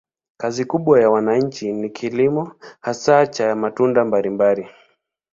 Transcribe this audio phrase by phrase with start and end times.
[0.37, 4.67] Kazi kubwa ya wananchi ni kilimo, hasa cha matunda mbalimbali.